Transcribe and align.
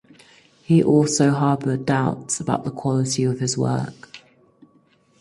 He 0.63 0.81
also 0.83 1.29
harbored 1.29 1.85
doubts 1.85 2.39
about 2.39 2.63
the 2.63 2.71
quality 2.71 3.23
of 3.23 3.39
his 3.39 3.55
work. 3.55 4.17